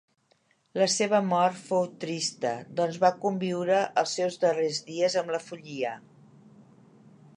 La 0.81 0.85
seva 0.93 1.19
mort 1.33 1.59
fou 1.67 1.85
trista 2.05 2.53
doncs 2.79 2.97
va 3.03 3.13
conviure 3.27 3.77
els 4.03 4.17
seus 4.21 4.41
darrers 4.45 4.81
dies 4.89 5.19
amb 5.23 5.35
la 5.37 5.43
follia. 5.51 5.97